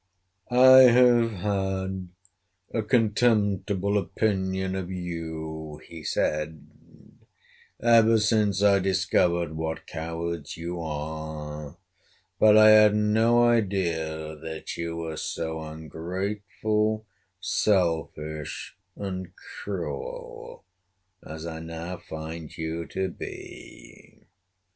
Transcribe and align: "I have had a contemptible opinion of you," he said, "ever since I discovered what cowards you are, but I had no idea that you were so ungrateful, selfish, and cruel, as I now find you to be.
"I 0.49 0.89
have 0.89 1.29
had 1.31 2.07
a 2.73 2.81
contemptible 2.81 3.99
opinion 3.99 4.73
of 4.73 4.89
you," 4.89 5.79
he 5.87 6.03
said, 6.03 6.65
"ever 7.79 8.17
since 8.17 8.63
I 8.63 8.79
discovered 8.79 9.55
what 9.55 9.85
cowards 9.85 10.57
you 10.57 10.81
are, 10.81 11.77
but 12.39 12.57
I 12.57 12.69
had 12.71 12.95
no 12.95 13.43
idea 13.47 14.35
that 14.37 14.75
you 14.75 14.95
were 14.97 15.17
so 15.17 15.61
ungrateful, 15.61 17.05
selfish, 17.39 18.75
and 18.95 19.27
cruel, 19.35 20.63
as 21.23 21.45
I 21.45 21.59
now 21.59 21.97
find 21.97 22.57
you 22.57 22.87
to 22.87 23.07
be. 23.07 24.25